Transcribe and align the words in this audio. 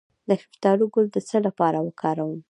د 0.27 0.29
شفتالو 0.41 0.85
ګل 0.93 1.05
د 1.11 1.17
څه 1.27 1.37
لپاره 1.47 1.77
وکاروم؟ 1.81 2.33